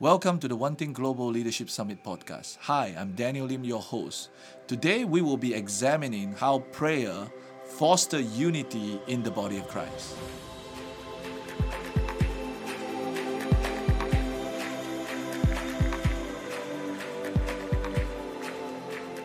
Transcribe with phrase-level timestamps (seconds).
[0.00, 2.58] Welcome to the One Thing Global Leadership Summit podcast.
[2.62, 4.30] Hi, I'm Daniel Lim, your host.
[4.66, 7.30] Today we will be examining how prayer
[7.62, 10.16] foster unity in the body of Christ.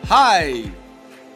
[0.04, 0.70] Hi,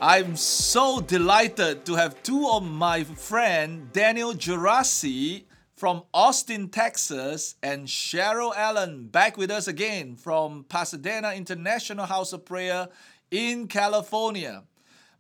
[0.01, 5.43] I'm so delighted to have two of my friend Daniel Geraci
[5.77, 12.45] from Austin, Texas, and Cheryl Allen back with us again from Pasadena International House of
[12.45, 12.89] Prayer
[13.31, 14.63] in California.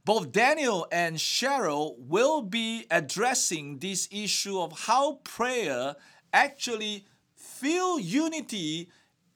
[0.04, 5.96] Both Daniel and Cheryl will be addressing this issue of how prayer
[6.32, 8.90] actually feel unity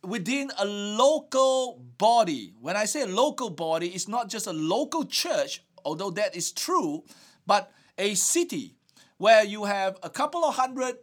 [0.04, 2.52] within a local body.
[2.60, 7.02] When I say local body, it's not just a local church, although that is true,
[7.46, 8.76] but a city
[9.16, 10.96] where you have a couple of hundred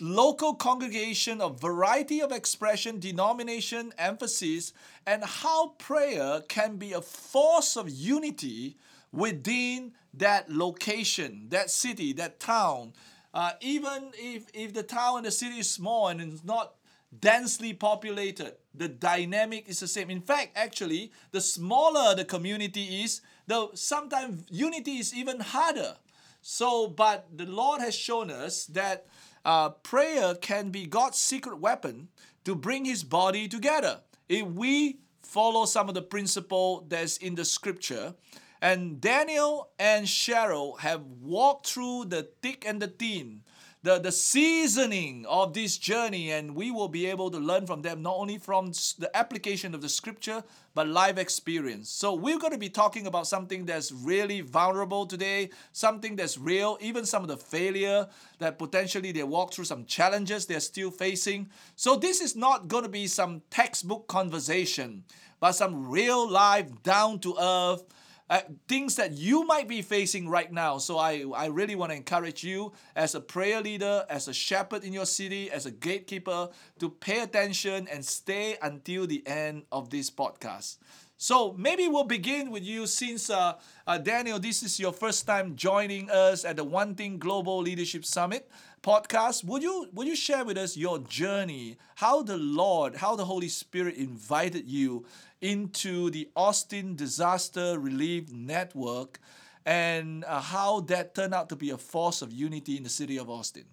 [0.00, 4.72] local congregation of variety of expression, denomination, emphasis,
[5.06, 8.76] and how prayer can be a force of unity
[9.12, 12.92] within that location, that city, that town.
[13.32, 16.74] Uh, even if, if the town and the city is small and it's not
[17.20, 20.10] densely populated, the dynamic is the same.
[20.10, 25.96] In fact, actually, the smaller the community is, the sometimes unity is even harder.
[26.42, 29.06] So, but the Lord has shown us that
[29.44, 32.08] uh, prayer can be God's secret weapon
[32.44, 34.00] to bring His body together.
[34.28, 38.14] If we follow some of the principle that's in the scripture,
[38.60, 43.42] and Daniel and Cheryl have walked through the thick and the thin
[43.84, 48.00] the, the seasoning of this journey, and we will be able to learn from them
[48.00, 50.42] not only from the application of the scripture,
[50.74, 51.90] but life experience.
[51.90, 56.78] So, we're going to be talking about something that's really vulnerable today, something that's real,
[56.80, 61.50] even some of the failure that potentially they walk through, some challenges they're still facing.
[61.76, 65.04] So, this is not going to be some textbook conversation,
[65.40, 67.84] but some real life, down to earth
[68.30, 70.78] uh, things that you might be facing right now.
[70.78, 74.84] So I, I really want to encourage you as a prayer leader, as a shepherd
[74.84, 76.48] in your city, as a gatekeeper,
[76.78, 80.78] to pay attention and stay until the end of this podcast.
[81.16, 83.54] So maybe we'll begin with you since uh,
[83.86, 88.04] uh, Daniel, this is your first time joining us at the One Thing Global Leadership
[88.04, 88.50] Summit
[88.82, 89.44] podcast.
[89.44, 93.48] Would you would you share with us your journey, how the Lord, how the Holy
[93.48, 95.06] Spirit invited you
[95.44, 99.20] into the Austin Disaster Relief Network
[99.66, 103.18] and uh, how that turned out to be a force of unity in the city
[103.18, 103.64] of Austin.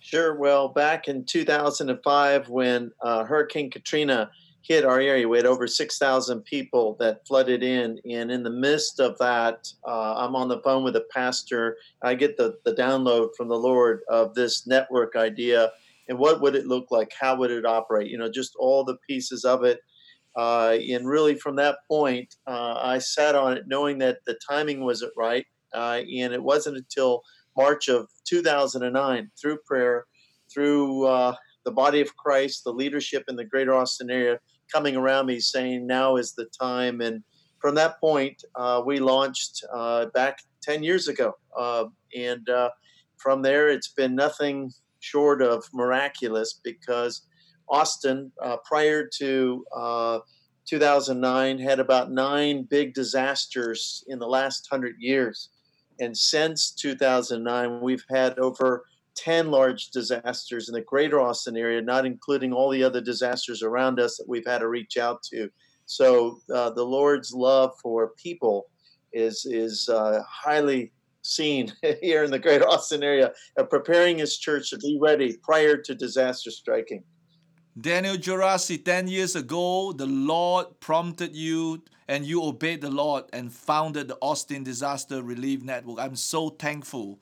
[0.00, 0.34] Sure.
[0.34, 4.32] Well, back in 2005, when uh, Hurricane Katrina
[4.62, 8.00] hit our area, we had over 6,000 people that flooded in.
[8.10, 11.76] And in the midst of that, uh, I'm on the phone with a pastor.
[12.02, 15.70] I get the, the download from the Lord of this network idea
[16.08, 17.12] and what would it look like?
[17.18, 18.10] How would it operate?
[18.10, 19.80] You know, just all the pieces of it.
[20.36, 24.84] Uh, and really, from that point, uh, I sat on it knowing that the timing
[24.84, 25.46] wasn't right.
[25.74, 27.22] Uh, and it wasn't until
[27.56, 30.06] March of 2009, through prayer,
[30.52, 31.34] through uh,
[31.64, 34.38] the body of Christ, the leadership in the greater Austin area
[34.72, 37.00] coming around me saying, now is the time.
[37.00, 37.22] And
[37.58, 41.34] from that point, uh, we launched uh, back 10 years ago.
[42.14, 42.48] and
[43.18, 47.22] from there, it's been nothing short of miraculous because
[47.72, 50.18] Austin, uh, prior to uh,
[50.66, 55.48] 2009, had about nine big disasters in the last hundred years.
[55.98, 58.84] And since 2009, we've had over
[59.16, 63.98] 10 large disasters in the greater Austin area, not including all the other disasters around
[63.98, 65.48] us that we've had to reach out to.
[65.86, 68.66] So uh, the Lord's love for people
[69.12, 71.72] is, is uh, highly seen
[72.02, 75.94] here in the greater Austin area of preparing his church to be ready prior to
[75.94, 77.02] disaster striking.
[77.80, 83.50] Daniel Geraci, 10 years ago, the Lord prompted you and you obeyed the Lord and
[83.50, 85.98] founded the Austin Disaster Relief Network.
[85.98, 87.18] I'm so thankful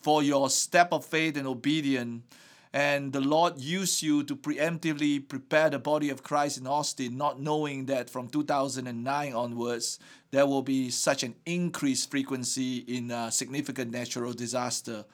[0.00, 2.24] for your step of faith and obedience.
[2.72, 7.40] And the Lord used you to preemptively prepare the body of Christ in Austin, not
[7.40, 10.00] knowing that from 2009 onwards,
[10.32, 15.04] there will be such an increased frequency in significant natural disaster.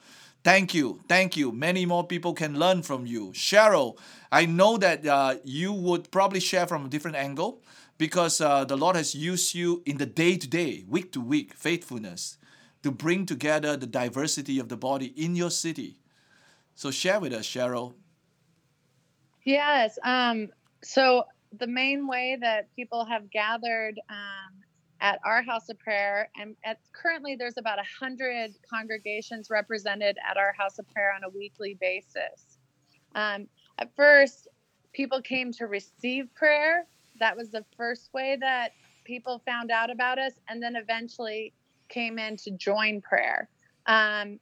[0.43, 1.01] Thank you.
[1.07, 1.51] Thank you.
[1.51, 3.31] Many more people can learn from you.
[3.33, 3.97] Cheryl,
[4.31, 7.61] I know that uh, you would probably share from a different angle
[7.97, 11.53] because uh, the Lord has used you in the day to day, week to week
[11.53, 12.37] faithfulness
[12.83, 15.97] to bring together the diversity of the body in your city.
[16.75, 17.93] So share with us, Cheryl.
[19.43, 19.99] Yes.
[20.03, 20.47] Um,
[20.81, 21.25] so
[21.57, 24.58] the main way that people have gathered um,
[25.01, 30.37] at our house of prayer and at currently there's about a hundred congregations represented at
[30.37, 32.57] our house of prayer on a weekly basis
[33.15, 33.47] um,
[33.77, 34.47] at first
[34.93, 36.85] people came to receive prayer.
[37.19, 38.71] That was the first way that
[39.05, 41.53] people found out about us, and then eventually
[41.89, 43.49] came in to join prayer.
[43.85, 44.39] Um,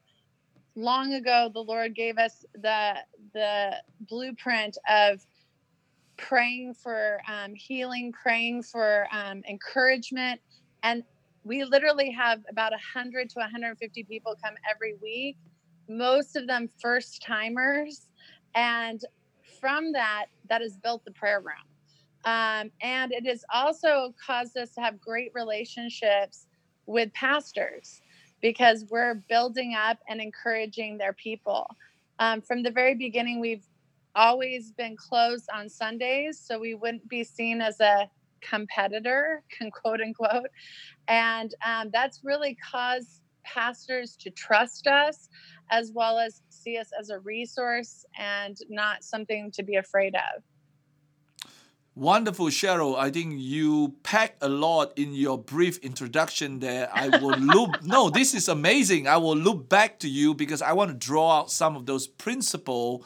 [0.76, 2.96] long ago, the Lord gave us the
[3.34, 5.26] the blueprint of
[6.18, 10.42] praying for um, healing, praying for um, encouragement,
[10.88, 11.04] and
[11.44, 15.38] we literally have about 100 to 150 people come every week.
[15.90, 18.08] Most of them first timers,
[18.56, 19.02] and
[19.60, 21.68] from that, that has built the prayer room.
[22.26, 26.48] Um, and it has also caused us to have great relationships
[26.86, 28.02] with pastors
[28.42, 31.68] because we're building up and encouraging their people.
[32.20, 33.66] Um, from the very beginning, we've
[34.16, 38.10] always been closed on Sundays, so we wouldn't be seen as a
[38.42, 40.50] competitor, can quote unquote.
[41.08, 45.30] And um, that's really caused pastors to trust us
[45.72, 50.44] as well as see us as a resource and not something to be afraid of.
[51.98, 52.96] Wonderful, Cheryl.
[52.96, 56.88] I think you packed a lot in your brief introduction there.
[56.94, 57.78] I will loop.
[57.84, 59.08] no, this is amazing.
[59.08, 62.06] I will loop back to you because I want to draw out some of those
[62.06, 63.04] principles.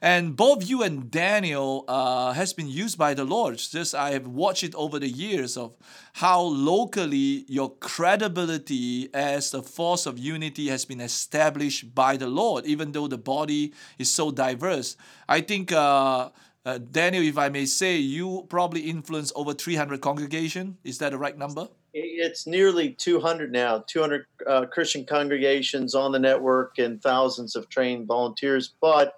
[0.00, 3.58] And both you and Daniel uh, has been used by the Lord.
[3.58, 5.74] Just I have watched it over the years of
[6.14, 12.66] how locally your credibility as a force of unity has been established by the Lord,
[12.66, 14.96] even though the body is so diverse.
[15.28, 15.72] I think.
[15.72, 16.30] Uh,
[16.66, 20.76] uh, Daniel, if I may say, you probably influence over 300 congregation.
[20.82, 21.68] Is that the right number?
[21.94, 28.08] It's nearly 200 now, 200 uh, Christian congregations on the network and thousands of trained
[28.08, 28.74] volunteers.
[28.80, 29.14] But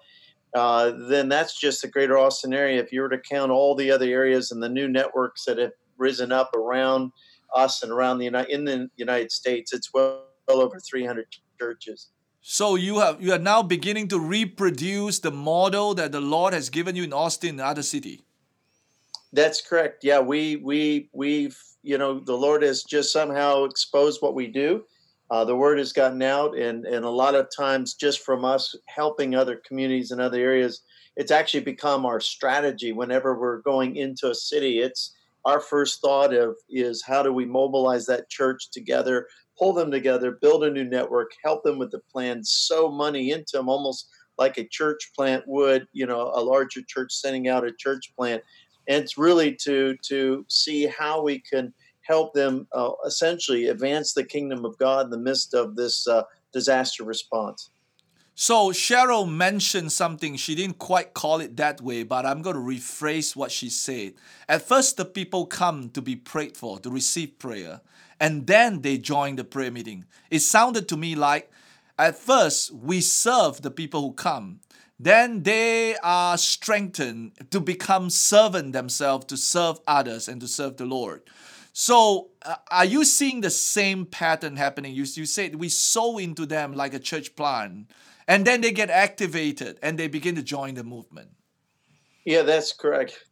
[0.53, 2.81] uh, then that's just the greater Austin area.
[2.81, 5.73] If you were to count all the other areas and the new networks that have
[5.97, 7.11] risen up around
[7.55, 11.27] us and around the United, in the United States, it's well, well over 300
[11.59, 12.09] churches.
[12.41, 16.69] So you have you are now beginning to reproduce the model that the Lord has
[16.69, 18.23] given you in Austin and other city.
[19.33, 20.03] That's correct.
[20.03, 24.85] Yeah, we we we've you know the Lord has just somehow exposed what we do.
[25.31, 28.75] Uh, the word has gotten out, and and a lot of times just from us
[28.87, 30.81] helping other communities and other areas,
[31.15, 32.91] it's actually become our strategy.
[32.91, 35.15] Whenever we're going into a city, it's
[35.45, 39.27] our first thought of is how do we mobilize that church together
[39.59, 43.57] pull them together, build a new network, help them with the plan, sow money into
[43.57, 47.73] them almost like a church plant would, you know, a larger church sending out a
[47.73, 48.41] church plant.
[48.87, 51.73] And it's really to to see how we can
[52.09, 56.23] help them uh, essentially advance the kingdom of God in the midst of this uh,
[56.51, 57.69] disaster response.
[58.35, 60.35] So Cheryl mentioned something.
[60.37, 64.13] She didn't quite call it that way, but I'm going to rephrase what she said.
[64.47, 67.81] At first, the people come to be prayed for, to receive prayer
[68.19, 70.05] and then they join the prayer meeting.
[70.29, 71.51] It sounded to me like
[71.97, 74.59] at first we serve the people who come,
[74.99, 80.85] then they are strengthened to become servant themselves to serve others and to serve the
[80.85, 81.21] Lord.
[81.73, 84.93] So, uh, are you seeing the same pattern happening?
[84.93, 87.91] You, you said we sow into them like a church plant,
[88.27, 91.29] and then they get activated and they begin to join the movement.
[92.25, 93.25] Yeah, that's correct.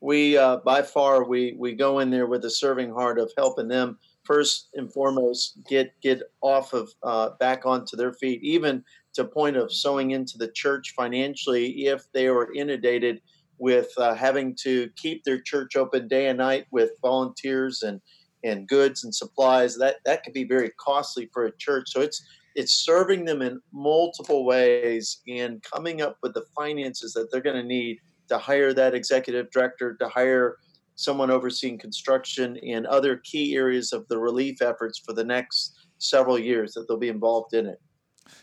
[0.00, 3.68] We, uh, by far, we we go in there with a serving heart of helping
[3.68, 8.84] them first and foremost get get off of uh, back onto their feet, even
[9.14, 13.20] to point of sowing into the church financially if they were inundated
[13.58, 18.00] with uh, having to keep their church open day and night with volunteers and
[18.44, 19.76] and goods and supplies.
[19.76, 21.88] That that could be very costly for a church.
[21.88, 22.24] So it's
[22.54, 27.60] it's serving them in multiple ways and coming up with the finances that they're going
[27.60, 27.98] to need
[28.28, 30.56] to hire that executive director, to hire
[30.96, 36.38] someone overseeing construction and other key areas of the relief efforts for the next several
[36.38, 37.80] years that they'll be involved in it.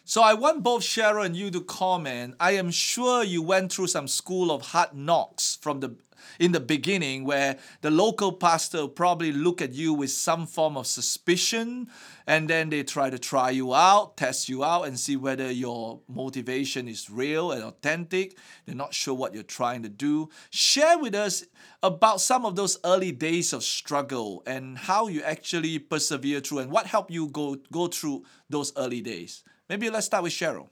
[0.03, 2.35] So I want both Cheryl and you to comment.
[2.39, 5.95] I am sure you went through some school of hard knocks from the
[6.39, 10.87] in the beginning where the local pastor probably look at you with some form of
[10.87, 11.87] suspicion
[12.27, 15.99] and then they try to try you out, test you out and see whether your
[16.07, 18.37] motivation is real and authentic.
[18.65, 20.29] They're not sure what you're trying to do.
[20.49, 21.45] Share with us
[21.83, 26.71] about some of those early days of struggle and how you actually persevere through and
[26.71, 29.43] what helped you go go through those early days.
[29.69, 30.69] Maybe let's start with Cheryl.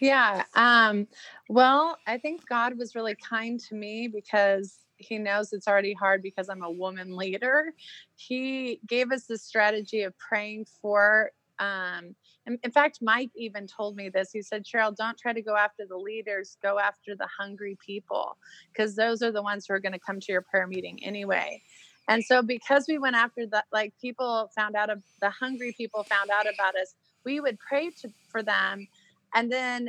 [0.00, 0.44] Yeah.
[0.54, 1.06] Um,
[1.48, 6.22] well, I think God was really kind to me because he knows it's already hard
[6.22, 7.72] because I'm a woman leader.
[8.16, 11.30] He gave us the strategy of praying for.
[11.58, 14.30] Um, in, fact, Mike even told me this.
[14.32, 18.36] He said, Cheryl, don't try to go after the leaders, go after the hungry people,
[18.72, 21.62] because those are the ones who are going to come to your prayer meeting anyway.
[22.08, 26.02] And so, because we went after that, like people found out of the hungry people
[26.02, 28.86] found out about us, we would pray to, for them
[29.34, 29.88] and then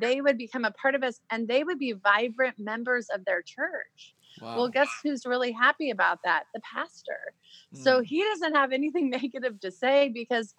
[0.00, 3.42] they would become a part of us and they would be vibrant members of their
[3.42, 4.14] church.
[4.40, 4.56] Wow.
[4.56, 6.44] Well, guess who's really happy about that?
[6.54, 7.34] The pastor.
[7.72, 8.04] So Mm.
[8.04, 10.54] he doesn't have anything negative to say because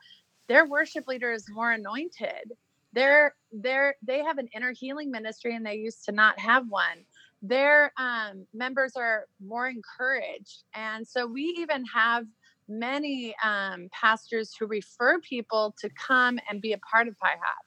[0.48, 2.54] their worship leader is more anointed.
[2.94, 7.06] They're they're they have an inner healing ministry and they used to not have one.
[7.42, 12.26] Their um, members are more encouraged, and so we even have
[12.68, 17.66] many um, pastors who refer people to come and be a part of PIHOP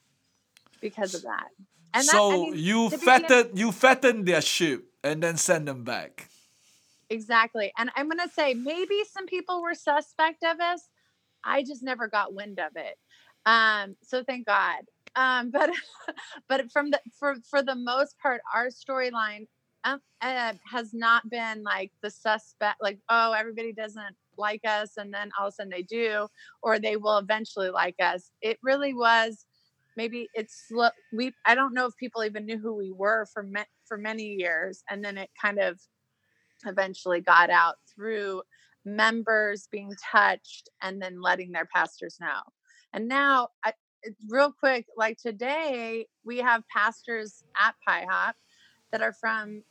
[0.81, 1.49] because of that.
[1.95, 5.37] And that, so I mean, you to be fatten you fatten their sheep and then
[5.37, 6.29] send them back.
[7.11, 7.73] Exactly.
[7.79, 10.89] And I'm going to say maybe some people were suspect of us.
[11.43, 12.99] I just never got wind of it.
[13.47, 14.83] Um, so thank God.
[15.17, 15.71] Um, but
[16.49, 19.47] but from the for for the most part, our storyline
[19.85, 25.13] um, uh, has not been like the suspect, like oh everybody doesn't like us, and
[25.13, 26.29] then all of a sudden they do,
[26.63, 28.31] or they will eventually like us.
[28.41, 29.47] It really was
[29.97, 30.71] maybe it's.
[31.13, 34.25] We I don't know if people even knew who we were for ma- for many
[34.25, 35.79] years, and then it kind of
[36.67, 38.43] eventually got out through
[38.85, 42.41] members being touched and then letting their pastors know.
[42.93, 43.73] And now, I,
[44.29, 48.33] real quick, like today, we have pastors at PIHOP
[48.93, 49.63] that are from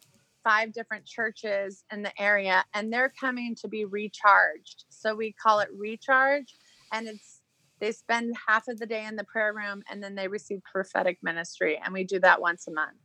[0.47, 4.85] five different churches in the area, and they're coming to be recharged.
[4.89, 6.55] So we call it recharge,
[6.93, 7.41] and it's
[7.79, 11.17] they spend half of the day in the prayer room and then they receive prophetic
[11.21, 12.97] ministry, and we do that once a month.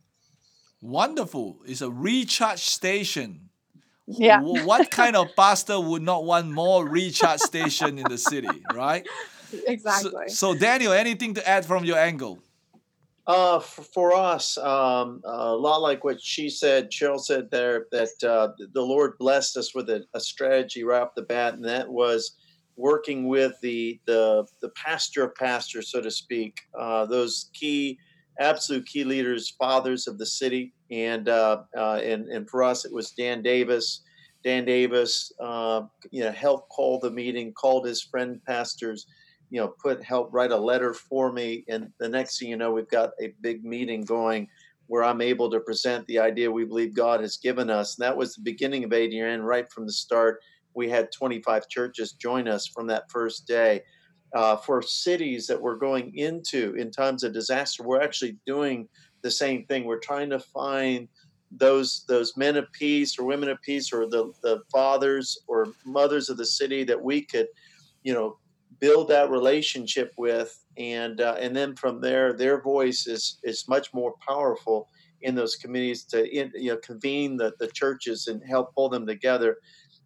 [0.81, 1.59] Wonderful.
[1.65, 3.49] It's a recharge station.
[4.07, 4.41] Yeah.
[4.41, 9.05] What kind of pastor would not want more recharge station in the city, right?
[9.51, 10.29] So- Exactly.
[10.29, 12.39] So, Daniel, anything to add from your angle?
[13.25, 18.09] Uh, for, for us, um, a lot like what she said, Cheryl said there, that
[18.23, 21.89] uh, the Lord blessed us with a, a strategy right off the bat, and that
[21.89, 22.35] was
[22.75, 27.97] working with the the the pastor of pastors, so to speak, uh, those key,
[28.39, 32.91] absolute key leaders, fathers of the city, and uh, uh, and and for us, it
[32.91, 34.01] was Dan Davis.
[34.43, 39.07] Dan Davis, uh, you know, helped call the meeting, called his friend pastors
[39.53, 41.63] you know, put help write a letter for me.
[41.67, 44.47] And the next thing you know, we've got a big meeting going
[44.87, 47.95] where I'm able to present the idea we believe God has given us.
[47.95, 50.41] And that was the beginning of ADN right from the start.
[50.73, 53.83] We had 25 churches join us from that first day.
[54.33, 58.89] Uh, for cities that we're going into in times of disaster, we're actually doing
[59.21, 59.83] the same thing.
[59.83, 61.07] We're trying to find
[61.51, 66.31] those those men of peace or women of peace or the, the fathers or mothers
[66.31, 67.45] of the city that we could,
[68.01, 68.39] you know,
[68.79, 73.93] build that relationship with and uh, and then from there their voice is is much
[73.93, 74.89] more powerful
[75.21, 79.05] in those communities to in, you know convene the, the churches and help pull them
[79.05, 79.57] together.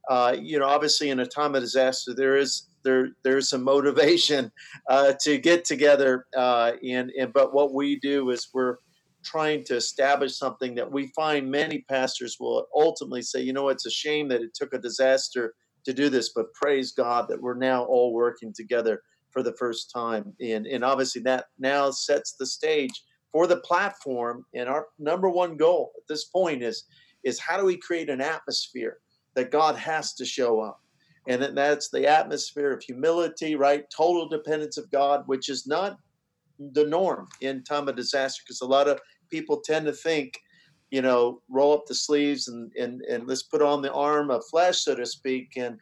[0.09, 4.51] Uh, you know obviously in a time of disaster there is there there's some motivation
[4.89, 8.77] uh, to get together uh, and and but what we do is we're
[9.23, 13.85] trying to establish something that we find many pastors will ultimately say you know it's
[13.85, 15.53] a shame that it took a disaster
[15.87, 19.01] to do this, but praise God that we're now all working together
[19.31, 20.35] for the first time.
[20.41, 22.91] And, and obviously that now sets the stage
[23.31, 24.45] for the platform.
[24.53, 26.83] And our number one goal at this point is,
[27.23, 28.97] is how do we create an atmosphere
[29.35, 30.81] that God has to show up?
[31.29, 33.89] And that's the atmosphere of humility, right?
[33.89, 35.97] Total dependence of God, which is not
[36.73, 40.37] the norm in time of disaster, because a lot of people tend to think,
[40.89, 44.45] you know, roll up the sleeves and, and, and let's put on the arm of
[44.49, 45.53] flesh, so to speak.
[45.57, 45.79] And,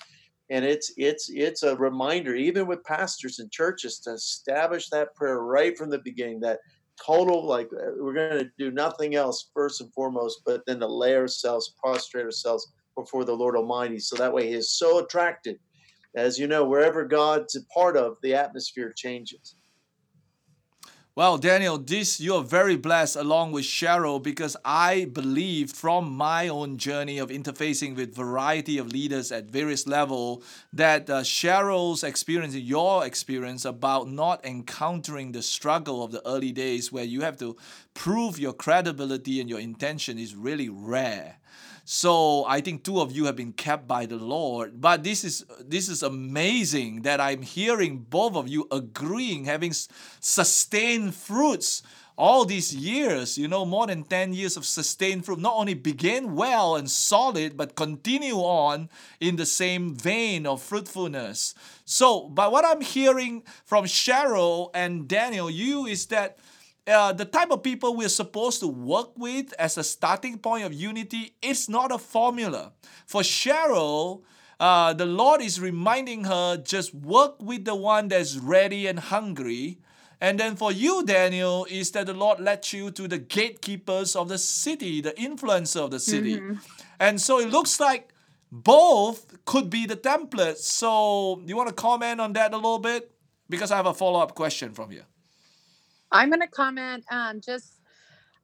[0.49, 5.39] and it's, it's, it's a reminder, even with pastors and churches to establish that prayer
[5.39, 6.59] right from the beginning, that
[7.03, 10.87] total, like uh, we're going to do nothing else first and foremost, but then to
[10.87, 13.99] lay ourselves, prostrate ourselves before the Lord Almighty.
[13.99, 15.59] So that way he is so attracted.
[16.15, 19.55] As you know, wherever God's a part of, the atmosphere changes.
[21.17, 26.49] Well, Daniel, this you are very blessed along with Cheryl because I believe from my
[26.49, 30.43] own journey of interfacing with variety of leaders at various level
[30.73, 36.91] that uh, Cheryl's experience, your experience about not encountering the struggle of the early days
[36.91, 37.55] where you have to
[37.93, 41.37] prove your credibility and your intention is really rare.
[41.87, 44.81] So I think two of you have been kept by the Lord.
[44.81, 49.71] But this is this is amazing that I'm hearing both of you agreeing, having
[50.19, 51.83] sustained fruits
[52.17, 56.33] all these years, you know, more than 10 years of sustained fruit, not only begin
[56.33, 58.89] well and solid, but continue on
[59.19, 61.53] in the same vein of fruitfulness.
[61.83, 66.39] So, but what I'm hearing from Cheryl and Daniel, you is that
[66.87, 70.73] uh, the type of people we're supposed to work with as a starting point of
[70.73, 72.73] unity is not a formula.
[73.05, 74.21] For Cheryl,
[74.59, 79.79] uh, the Lord is reminding her just work with the one that's ready and hungry
[80.21, 84.29] And then for you, Daniel, is that the Lord led you to the gatekeepers of
[84.29, 86.37] the city, the influencer of the city.
[86.39, 86.59] Mhm.
[86.99, 88.13] And so it looks like
[88.49, 90.57] both could be the template.
[90.57, 93.11] So you want to comment on that a little bit?
[93.49, 95.03] Because I have a follow up question from you.
[96.15, 97.05] I'm going to comment.
[97.11, 97.81] Um, just,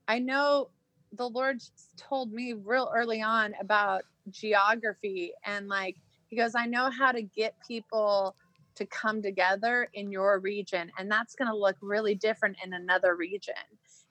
[0.08, 0.70] I know
[1.14, 1.62] the Lord
[1.98, 5.96] told me real early on about geography and like,
[6.28, 8.36] he goes, I know how to get people
[8.76, 13.16] to come together in your region, and that's going to look really different in another
[13.16, 13.54] region.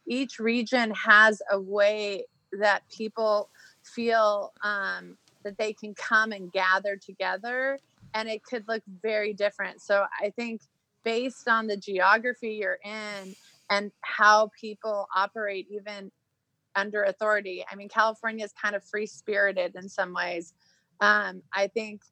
[0.07, 2.27] Each region has a way
[2.61, 3.49] that people
[3.83, 7.79] feel um, that they can come and gather together,
[8.13, 9.81] and it could look very different.
[9.81, 10.61] So I think
[11.05, 13.35] based on the geography you're in
[13.71, 16.11] and how people operate even
[16.77, 20.53] under authority i mean california is kind of free spirited in some ways
[21.01, 22.03] um, i think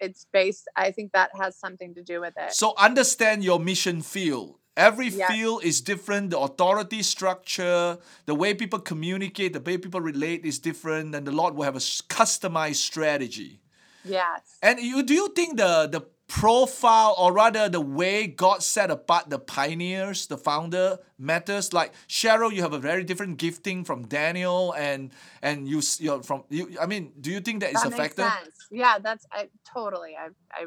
[0.00, 4.02] it's based i think that has something to do with it So understand your mission
[4.02, 4.58] field.
[4.76, 6.30] Every field is different.
[6.30, 7.96] The authority structure,
[8.26, 11.76] the way people communicate, the way people relate is different, and the Lord will have
[11.76, 11.86] a
[12.20, 13.60] customized strategy.
[14.04, 18.90] yes And you do you think the the profile or rather the way God set
[18.90, 21.72] apart the pioneers, the founder matters?
[21.72, 25.10] Like Cheryl, you have a very different gifting from Daniel and
[25.42, 28.22] and you you're from you I mean, do you think that is a factor?
[28.22, 30.66] sense yeah that's I, totally I, I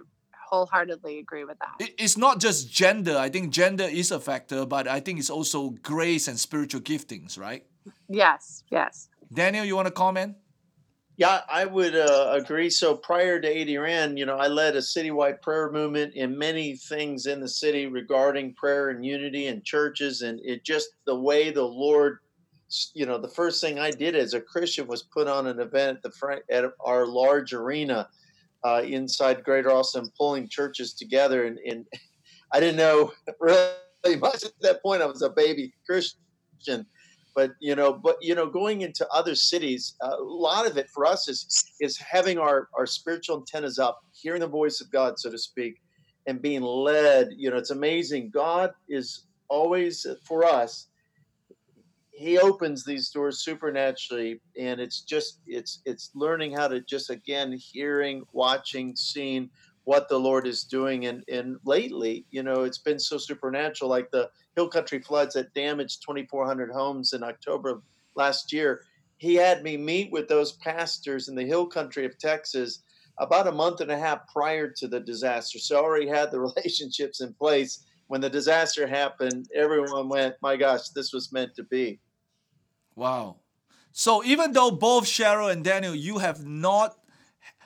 [0.50, 3.18] wholeheartedly agree with that It- It's not just gender.
[3.18, 7.38] I think gender is a factor, but I think it's also grace and spiritual giftings,
[7.38, 7.64] right?
[8.08, 10.36] yes yes Daniel, you want to comment?
[11.20, 12.70] Yeah, I would uh, agree.
[12.70, 17.26] So prior to ADRN, you know, I led a citywide prayer movement in many things
[17.26, 21.62] in the city regarding prayer and unity and churches, and it just the way the
[21.62, 22.20] Lord,
[22.94, 25.98] you know, the first thing I did as a Christian was put on an event
[25.98, 28.08] at the front at our large arena
[28.64, 31.86] uh, inside Greater Austin, pulling churches together, and, and
[32.54, 33.12] I didn't know
[33.42, 35.02] really much at that point.
[35.02, 36.86] I was a baby Christian
[37.40, 40.90] but you know but you know going into other cities uh, a lot of it
[40.90, 41.40] for us is
[41.80, 45.76] is having our our spiritual antennas up hearing the voice of god so to speak
[46.30, 47.30] and being led.
[47.36, 48.30] You know it's amazing.
[48.30, 50.88] God is always for us.
[52.12, 57.58] He opens these doors supernaturally and it's just it's it's learning how to just again
[57.58, 59.50] hearing watching seeing
[59.90, 61.08] what the lord is doing.
[61.08, 65.52] And and lately you know it's been so supernatural like the hill country floods that
[65.56, 67.82] damaged 2400 homes in october of
[68.14, 68.84] last year.
[69.18, 72.84] He had me meet with those pastors in the hill country of texas
[73.18, 75.58] about a month and a half prior to the disaster.
[75.58, 77.84] So I already had the relationships in place.
[78.06, 82.00] When the disaster happened everyone went my gosh this was meant to be.
[82.96, 83.38] Wow.
[83.92, 87.00] So even though both Cheryl and Daniel, you have not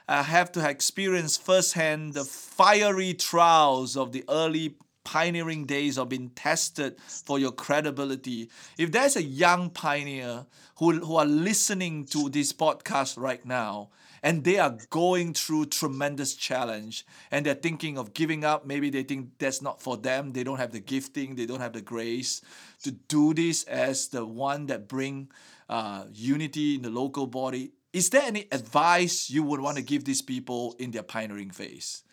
[0.08, 6.30] uh, have to experience firsthand the fiery trials of the early pioneering days of being
[6.30, 8.50] tested for your credibility.
[8.78, 10.46] If there's a young pioneer
[10.78, 13.90] who, who are listening to this podcast right now
[14.22, 19.04] and they are going through tremendous challenge and they're thinking of giving up, maybe they
[19.04, 22.42] think that's not for them, they don't have the gifting, they don't have the grace
[22.84, 25.30] to do this as the one that bring
[25.70, 27.72] uh, unity in the local body.
[27.94, 32.04] Is there any advice you would want to give these people in their pioneering phase?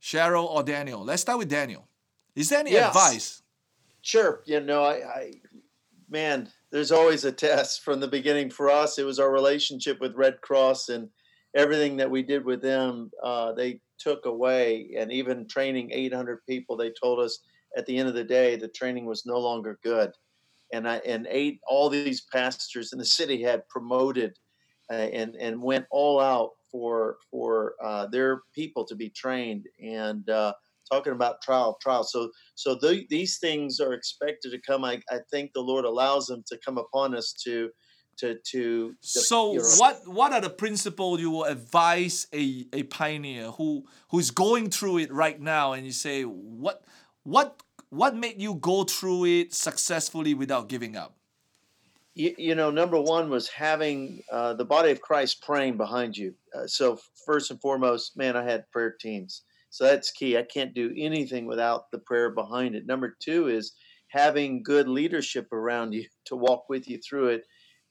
[0.00, 1.04] Cheryl or Daniel?
[1.04, 1.88] Let's start with Daniel.
[2.36, 2.88] Is there any Yes.
[2.88, 3.42] advice?
[4.02, 4.42] Sure.
[4.46, 5.32] You know, I, I,
[6.08, 8.98] man, there's always a test from the beginning for us.
[8.98, 11.10] It was our relationship with Red Cross and
[11.56, 13.10] everything that we did with them.
[13.20, 17.40] Uh, they took away, and even training 800 people, they told us
[17.76, 20.12] at the end of the day the training was no longer good.
[20.72, 24.36] And I and eight all these pastors in the city had promoted
[24.90, 30.28] uh, and and went all out for for uh, their people to be trained and.
[30.28, 30.52] Uh,
[30.88, 35.18] talking about trial trial so so the, these things are expected to come I, I
[35.32, 37.70] think the lord allows them to come upon us to
[38.18, 42.84] to to So you know, what what are the principles you will advise a, a
[42.84, 46.84] pioneer who who's going through it right now and you say what
[47.22, 51.16] what what made you go through it successfully without giving up?
[52.16, 56.34] you, you know number one was having uh, the body of christ praying behind you.
[56.56, 59.42] Uh, so first and foremost man i had prayer teams.
[59.70, 60.38] So that's key.
[60.38, 62.86] I can't do anything without the prayer behind it.
[62.86, 63.74] Number two is
[64.08, 67.42] having good leadership around you to walk with you through it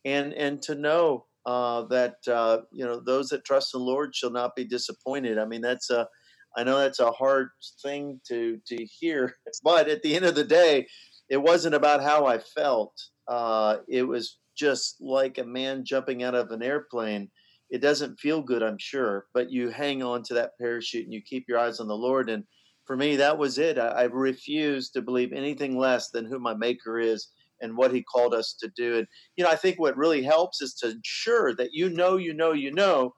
[0.03, 4.31] and and to know uh, that uh, you know those that trust the lord shall
[4.31, 5.37] not be disappointed.
[5.37, 6.07] I mean that's a
[6.57, 7.49] i know that's a hard
[7.81, 10.85] thing to to hear but at the end of the day
[11.29, 12.93] it wasn't about how i felt
[13.27, 17.29] uh, it was just like a man jumping out of an airplane.
[17.69, 21.21] It doesn't feel good, I'm sure, but you hang on to that parachute and you
[21.21, 22.29] keep your eyes on the Lord.
[22.29, 22.43] And
[22.85, 23.77] for me, that was it.
[23.77, 27.29] I, I refused to believe anything less than who my maker is
[27.61, 28.97] and what he called us to do.
[28.97, 32.33] And, you know, I think what really helps is to ensure that you know, you
[32.33, 33.13] know, you know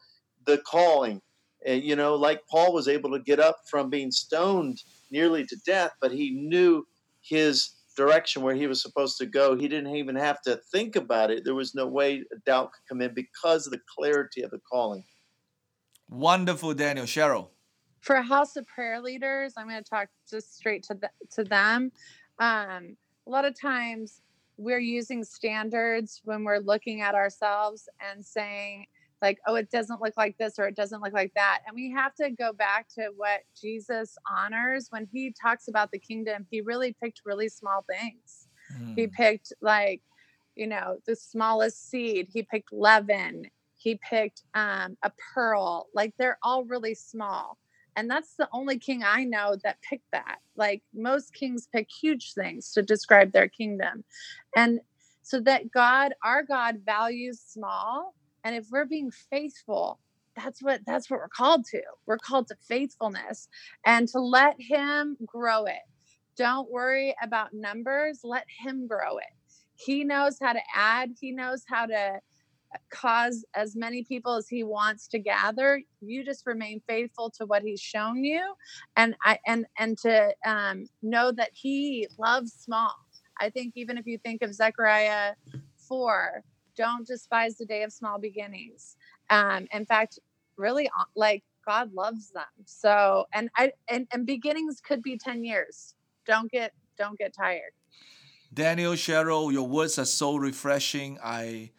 [0.46, 1.22] the calling.
[1.66, 5.58] And, you know, like Paul was able to get up from being stoned nearly to
[5.66, 6.86] death, but he knew
[7.22, 9.56] his direction where he was supposed to go.
[9.56, 11.44] He didn't even have to think about it.
[11.44, 14.60] There was no way a doubt could come in because of the clarity of the
[14.72, 15.04] calling.
[16.10, 17.06] Wonderful, Daniel.
[17.06, 17.50] Cheryl.
[18.02, 21.92] For House of Prayer leaders, I'm going to talk just straight to the, to them.
[22.40, 24.22] Um, a lot of times
[24.58, 28.86] we're using standards when we're looking at ourselves and saying,
[29.22, 31.62] like, oh, it doesn't look like this or it doesn't look like that.
[31.66, 36.00] And we have to go back to what Jesus honors when he talks about the
[36.00, 36.46] kingdom.
[36.50, 38.48] He really picked really small things.
[38.80, 38.98] Mm.
[38.98, 40.02] He picked, like,
[40.56, 45.88] you know, the smallest seed, he picked leaven, he picked um, a pearl.
[45.94, 47.58] Like, they're all really small.
[47.96, 50.38] And that's the only king I know that picked that.
[50.56, 54.04] Like, most kings pick huge things to describe their kingdom.
[54.56, 54.80] And
[55.24, 60.00] so that God, our God, values small and if we're being faithful,
[60.36, 61.82] that's what that's what we're called to.
[62.06, 63.50] We're called to faithfulness
[63.86, 65.82] and to let him grow it.
[66.38, 69.26] Don't worry about numbers, let him grow it.
[69.76, 72.20] He knows how to add, he knows how to
[72.92, 77.62] cause as many people as he wants to gather you just remain faithful to what
[77.64, 78.42] he's shown you
[78.96, 82.94] and i and and to um, know that he loves small
[83.40, 85.34] i think even if you think of zechariah
[85.88, 86.44] 4
[86.78, 88.96] don't despise the day of small beginnings.
[89.30, 90.20] Um, in fact,
[90.56, 92.46] really, uh, like God loves them.
[92.66, 95.96] So, and I and, and beginnings could be ten years.
[96.26, 97.74] Don't get don't get tired.
[98.54, 101.20] Daniel, Cheryl, your words are so refreshing.
[101.22, 101.72] I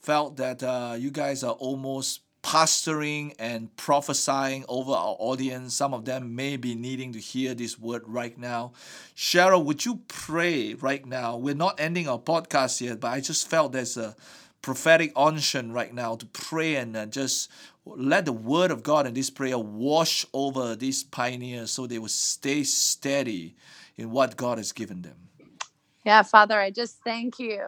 [0.00, 5.74] felt that uh, you guys are almost pastoring and prophesying over our audience.
[5.74, 8.72] Some of them may be needing to hear this word right now.
[9.16, 11.36] Cheryl, would you pray right now?
[11.36, 14.14] We're not ending our podcast yet, but I just felt there's a
[14.64, 17.50] prophetic unction right now to pray and uh, just
[17.84, 22.08] let the word of God and this prayer wash over these pioneers so they will
[22.08, 23.56] stay steady
[23.98, 25.28] in what God has given them.
[26.06, 27.62] Yeah, Father, I just thank you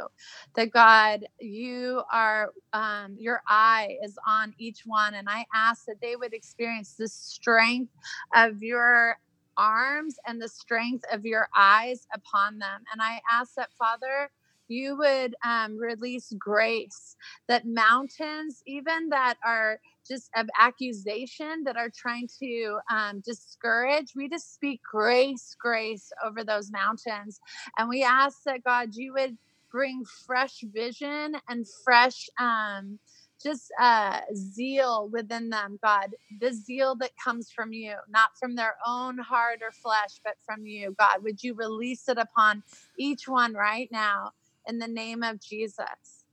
[0.54, 5.12] that God, you are, um, your eye is on each one.
[5.12, 7.92] And I ask that they would experience the strength
[8.34, 9.18] of your
[9.58, 12.84] arms and the strength of your eyes upon them.
[12.90, 14.30] And I ask that, Father,
[14.68, 17.16] you would um, release grace
[17.48, 24.28] that mountains even that are just of accusation that are trying to um, discourage we
[24.28, 27.40] just speak grace grace over those mountains
[27.78, 29.36] and we ask that god you would
[29.70, 32.98] bring fresh vision and fresh um,
[33.42, 38.76] just uh, zeal within them, God, the zeal that comes from you, not from their
[38.86, 41.22] own heart or flesh, but from you, God.
[41.22, 42.62] Would you release it upon
[42.98, 44.32] each one right now?
[44.66, 46.24] In the name of Jesus.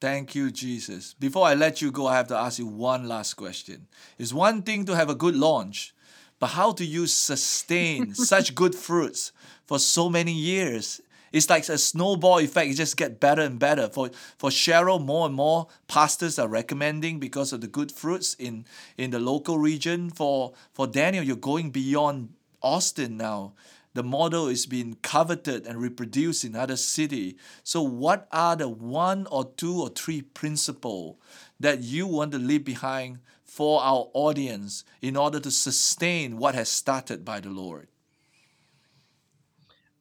[0.00, 1.14] Thank you, Jesus.
[1.14, 3.86] Before I let you go, I have to ask you one last question.
[4.18, 5.94] It's one thing to have a good launch,
[6.38, 9.32] but how do you sustain such good fruits
[9.64, 11.00] for so many years?
[11.32, 12.70] It's like a snowball effect.
[12.70, 13.88] It just get better and better.
[13.88, 18.64] For for Cheryl, more and more pastors are recommending because of the good fruits in
[18.96, 20.10] in the local region.
[20.10, 23.54] For for Daniel, you're going beyond Austin now
[23.96, 27.38] the model is being coveted and reproduced in other city.
[27.64, 31.18] So what are the one or two or three principle
[31.58, 36.68] that you want to leave behind for our audience in order to sustain what has
[36.68, 37.88] started by the Lord?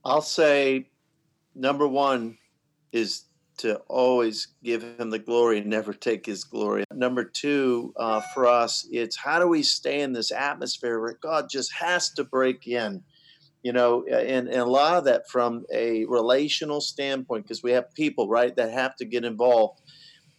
[0.03, 0.89] I'll say
[1.55, 2.37] number one
[2.91, 3.23] is
[3.59, 6.83] to always give him the glory and never take his glory.
[6.91, 11.49] Number two, uh, for us, it's how do we stay in this atmosphere where God
[11.49, 13.01] just has to break in?
[13.65, 17.91] You know and, and a lot of that from a relational standpoint because we have
[17.95, 19.81] people right that have to get involved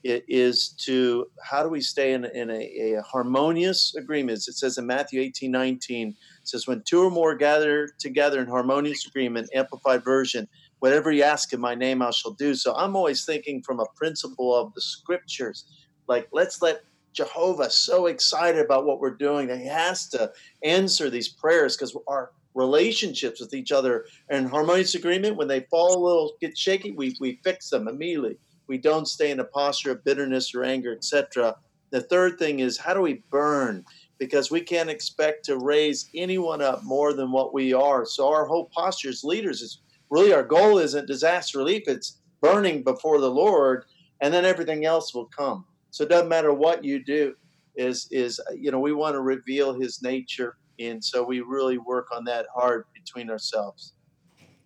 [0.05, 4.39] it is to how do we stay in, in a, a, harmonious agreement?
[4.47, 9.05] It says in matthew 18 19 says when two or more gather together in harmonious
[9.09, 10.47] agreement amplified version
[10.79, 12.55] whatever you ask in my name i shall do.
[12.55, 15.65] So i'm always thinking from a principle of the scriptures
[16.07, 20.31] like let's let jehovah so excited about what we're doing that he has to
[20.62, 25.37] answer these prayers because our relationships with each other and harmonious agreement.
[25.37, 28.38] When they fall a little, get shaky, we, we fix them immediately.
[28.66, 31.55] We don't stay in a posture of bitterness or anger, etc.
[31.90, 33.85] The third thing is how do we burn?
[34.19, 38.07] Because we can't expect to raise anyone up more than what we are.
[38.07, 42.83] So our whole posture as leaders is really our goal isn't disaster relief, it's burning
[42.83, 43.85] before the Lord,
[44.21, 45.66] and then everything else will come.
[45.90, 47.35] So it doesn't matter what you do,
[47.77, 52.09] is is you know, we want to reveal his nature And so we really work
[52.12, 53.95] on that hard between ourselves.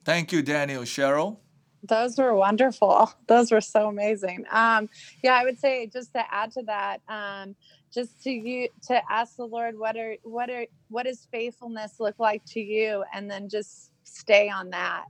[0.05, 0.83] Thank you, Daniel.
[0.83, 1.39] Cheryl?
[1.83, 3.13] Those were wonderful.
[3.27, 4.45] Those were so amazing.
[4.51, 4.89] Um,
[5.23, 7.55] yeah, I would say just to add to that, um,
[7.93, 12.19] just to you to ask the Lord what are what are what does faithfulness look
[12.19, 15.07] like to you, and then just stay on that.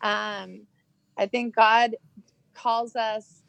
[0.00, 0.66] Um,
[1.18, 1.96] I think God
[2.54, 3.42] calls us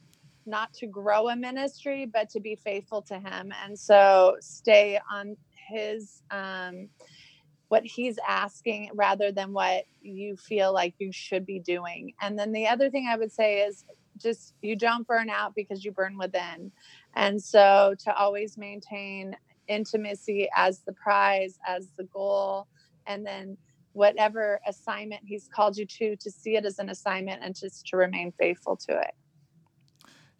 [0.46, 5.38] not to grow a ministry, but to be faithful to Him, and so stay on
[5.68, 6.22] His.
[6.32, 6.90] Um,
[7.74, 12.14] what he's asking rather than what you feel like you should be doing.
[12.22, 13.84] And then the other thing I would say is
[14.22, 16.72] just you don't burn out because you burn within.
[17.16, 19.36] And so to always maintain
[19.68, 22.68] intimacy as the prize, as the goal,
[23.08, 23.58] and then
[23.94, 27.98] whatever assignment he's called you to, to see it as an assignment and just to
[27.98, 29.16] remain faithful to it.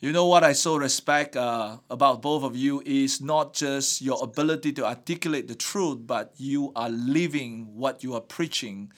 [0.04, 4.22] You know what I so respect uh, about both of you is not just your
[4.22, 8.92] ability to articulate the truth, but you are living what you are preaching.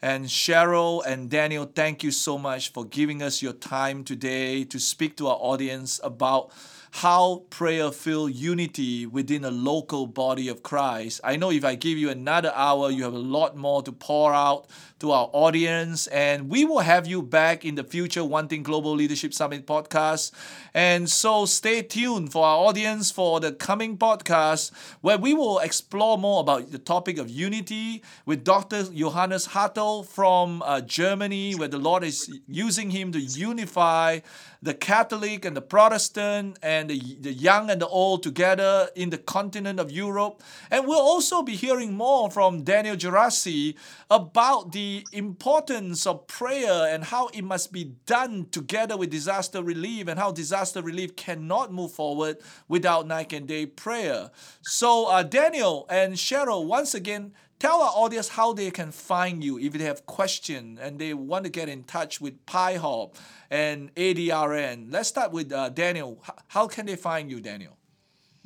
[0.00, 4.78] And Cheryl and Daniel, thank you so much for giving us your time today to
[4.78, 6.52] speak to our audience about
[6.96, 11.20] how prayer feel unity within a local body of Christ.
[11.22, 14.32] I know if I give you another hour, you have a lot more to pour
[14.32, 14.66] out
[15.00, 18.94] to our audience, and we will have you back in the future, One Thing Global
[18.94, 20.32] Leadership Summit podcast.
[20.72, 24.70] And so stay tuned for our audience for the coming podcast
[25.02, 28.84] where we will explore more about the topic of unity with Dr.
[28.84, 34.20] Johannes Hartl from uh, Germany, where the Lord is using him to unify
[34.62, 39.18] the Catholic and the Protestant and the, the young and the old together in the
[39.18, 40.42] continent of Europe.
[40.70, 43.76] And we'll also be hearing more from Daniel Geraci
[44.10, 50.08] about the importance of prayer and how it must be done together with disaster relief
[50.08, 54.30] and how disaster relief cannot move forward without night and day prayer.
[54.62, 59.58] So, uh, Daniel and Cheryl, once again, tell our audience how they can find you
[59.58, 63.14] if they have questions and they want to get in touch with PIHOP
[63.50, 64.92] and ADRN.
[64.92, 66.22] Let's start with uh, Daniel.
[66.48, 67.76] How can they find you, Daniel?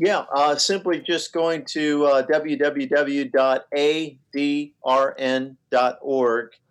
[0.02, 3.28] Yeah, uh, simply just going to uh, www.adrn.org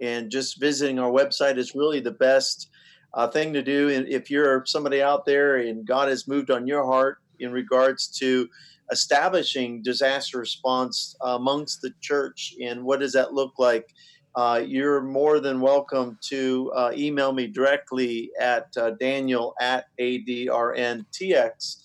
[0.02, 2.71] and just visiting our website is really the best
[3.13, 3.89] uh, thing to do.
[3.89, 8.08] And if you're somebody out there and God has moved on your heart in regards
[8.19, 8.47] to
[8.91, 13.88] establishing disaster response amongst the church and what does that look like,
[14.36, 21.78] uh, you're more than welcome to uh, email me directly at uh, daniel at adrntx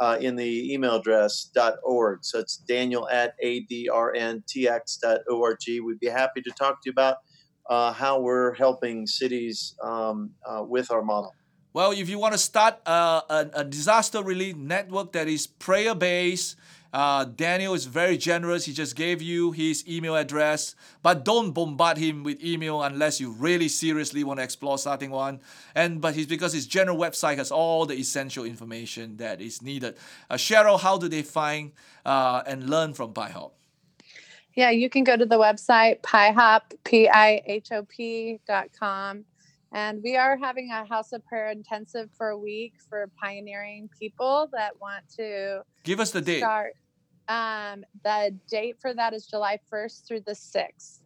[0.00, 1.50] uh, in the email address
[1.84, 2.24] .org.
[2.24, 4.46] So it's daniel at adrntx.org.
[5.66, 7.18] We'd be happy to talk to you about
[7.70, 11.32] uh, how we're helping cities um, uh, with our model.
[11.74, 16.56] Well, if you want to start a, a disaster relief network that is prayer based,
[16.92, 18.66] uh, Daniel is very generous.
[18.66, 23.30] He just gave you his email address, but don't bombard him with email unless you
[23.30, 25.40] really seriously want to explore starting one.
[25.74, 29.96] And but he's because his general website has all the essential information that is needed.
[30.28, 31.72] Uh, Cheryl, how do they find
[32.04, 33.52] uh, and learn from PIHOP?
[34.52, 39.24] Yeah, you can go to the website PIHOP, P-I-H-O-P dot com.
[39.72, 44.48] And we are having a House of Prayer intensive for a week for pioneering people
[44.52, 46.40] that want to give us the date.
[46.40, 46.74] Start.
[47.28, 50.98] Um, the date for that is July 1st through the 6th.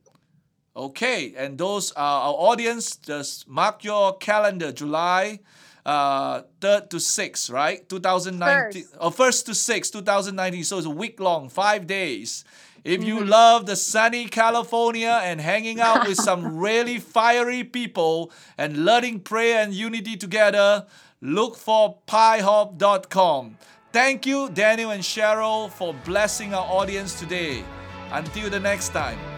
[0.74, 2.96] Okay, and those are our audience.
[2.96, 5.40] Just mark your calendar, July
[5.86, 7.88] uh, 3rd to 6th, right?
[7.88, 8.82] 2019.
[8.82, 8.96] First.
[9.00, 10.64] Oh, 1st to 6th, 2019.
[10.64, 12.44] So it's a week long, five days.
[12.86, 13.28] If you mm-hmm.
[13.30, 19.58] love the sunny California and hanging out with some really fiery people and learning prayer
[19.58, 20.86] and unity together,
[21.20, 23.58] look for pihop.com.
[23.92, 27.64] Thank you, Daniel and Cheryl, for blessing our audience today.
[28.12, 29.35] Until the next time.